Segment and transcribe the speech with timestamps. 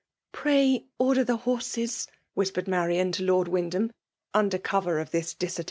[0.31, 3.91] Pray order the homes/' whispered Marian to Lord Wyndham,
[4.33, 5.59] under cover of this disaer*.